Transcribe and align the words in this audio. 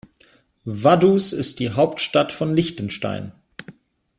Vaduz 0.65 1.31
ist 1.31 1.59
die 1.59 1.69
Hauptstadt 1.73 2.33
von 2.33 2.55
Liechtenstein. 2.55 3.33